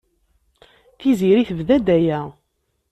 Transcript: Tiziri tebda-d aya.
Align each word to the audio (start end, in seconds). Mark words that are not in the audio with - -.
Tiziri 0.99 1.43
tebda-d 1.49 1.87
aya. 1.97 2.19